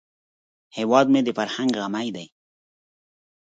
[0.77, 2.27] هیواد مې د فرهنګ غمی دی